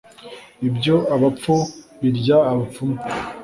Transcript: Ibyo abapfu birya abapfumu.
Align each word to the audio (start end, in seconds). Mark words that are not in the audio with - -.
Ibyo 0.67 0.95
abapfu 1.15 1.55
birya 2.01 2.37
abapfumu. 2.51 2.97